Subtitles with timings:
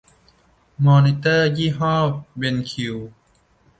[0.85, 1.95] มอนิเตอร์ยี่ห้อ
[2.37, 2.95] เบนคิว